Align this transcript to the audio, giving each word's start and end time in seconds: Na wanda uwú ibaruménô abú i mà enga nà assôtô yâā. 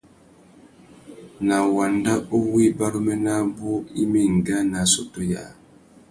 Na 1.47 1.57
wanda 1.75 2.13
uwú 2.35 2.53
ibaruménô 2.69 3.31
abú 3.41 3.71
i 4.01 4.03
mà 4.11 4.19
enga 4.29 4.57
nà 4.71 4.77
assôtô 4.85 5.21
yâā. 5.31 5.47